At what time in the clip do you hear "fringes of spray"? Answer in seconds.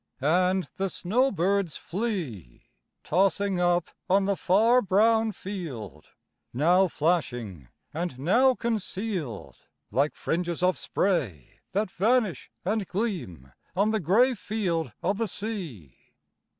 10.15-11.59